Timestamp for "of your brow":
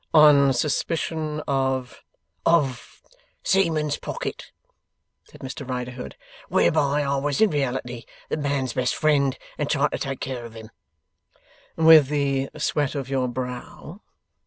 12.95-14.01